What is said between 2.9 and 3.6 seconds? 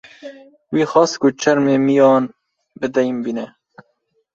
deyn bîne